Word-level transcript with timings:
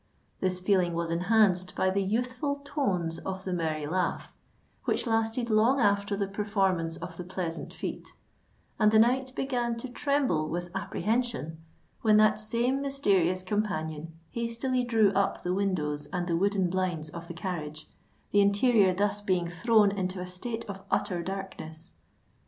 This 0.39 0.59
feeling 0.59 0.93
was 0.95 1.11
enhanced 1.11 1.75
by 1.75 1.91
the 1.91 2.01
youthful 2.01 2.55
tones 2.65 3.19
of 3.19 3.43
the 3.43 3.53
merry 3.53 3.85
laugh, 3.85 4.33
which 4.85 5.05
lasted 5.05 5.51
long 5.51 5.79
after 5.79 6.17
the 6.17 6.27
performance 6.27 6.97
of 6.97 7.17
the 7.17 7.23
pleasant 7.23 7.71
feat; 7.71 8.15
and 8.79 8.89
the 8.91 8.97
knight 8.97 9.31
began 9.35 9.77
to 9.77 9.87
tremble 9.87 10.49
with 10.49 10.71
apprehension, 10.73 11.63
when 12.01 12.17
that 12.17 12.39
same 12.39 12.81
mysterious 12.81 13.43
companion 13.43 14.15
hastily 14.31 14.83
drew 14.83 15.11
up 15.11 15.43
the 15.43 15.53
windows 15.53 16.07
and 16.07 16.25
the 16.25 16.35
wooden 16.35 16.67
blinds 16.67 17.09
of 17.11 17.27
the 17.27 17.35
carriage, 17.35 17.87
the 18.31 18.41
interior 18.41 18.95
thus 18.95 19.21
being 19.21 19.47
thrown 19.47 19.91
into 19.91 20.19
a 20.19 20.25
state 20.25 20.65
of 20.67 20.81
utter 20.89 21.21
darkness. 21.21 21.93